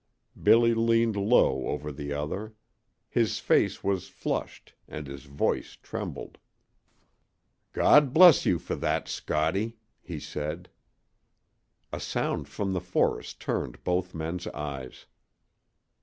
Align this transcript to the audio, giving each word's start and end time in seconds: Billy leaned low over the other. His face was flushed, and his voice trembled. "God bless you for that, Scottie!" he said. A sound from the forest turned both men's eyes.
Billy 0.41 0.73
leaned 0.73 1.15
low 1.15 1.67
over 1.67 1.91
the 1.91 2.11
other. 2.11 2.55
His 3.07 3.37
face 3.37 3.83
was 3.83 4.07
flushed, 4.09 4.73
and 4.87 5.05
his 5.05 5.25
voice 5.25 5.73
trembled. 5.83 6.39
"God 7.71 8.11
bless 8.11 8.43
you 8.43 8.57
for 8.57 8.75
that, 8.77 9.07
Scottie!" 9.07 9.77
he 10.01 10.19
said. 10.19 10.69
A 11.93 11.99
sound 11.99 12.47
from 12.49 12.73
the 12.73 12.81
forest 12.81 13.39
turned 13.39 13.83
both 13.83 14.15
men's 14.15 14.47
eyes. 14.47 15.05